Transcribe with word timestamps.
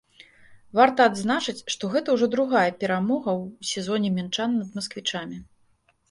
Варта 0.77 1.01
адзначыць, 1.09 1.61
што 1.73 1.89
гэта 1.95 2.15
ўжо 2.15 2.25
другая 2.35 2.63
перамогу 2.83 3.33
ў 3.41 3.69
сезоне 3.73 4.09
мінчан 4.15 4.49
над 4.63 4.73
масквічамі. 4.79 5.37